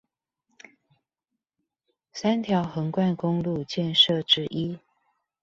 [2.11, 4.79] 三條橫貫公路建設之一